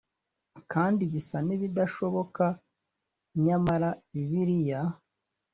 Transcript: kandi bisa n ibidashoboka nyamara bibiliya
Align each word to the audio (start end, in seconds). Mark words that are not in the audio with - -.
kandi 0.71 1.01
bisa 1.11 1.37
n 1.47 1.49
ibidashoboka 1.55 2.45
nyamara 3.45 3.89
bibiliya 4.11 4.81